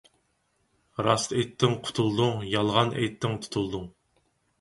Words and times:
راست 1.07 1.35
ئېيتتىڭ 1.35 1.75
قۇتۇلدۇڭ، 1.87 2.41
يالغان 2.53 2.91
ئېيتتىڭ 3.03 3.37
تۇتۇلدۇڭ. 3.45 3.85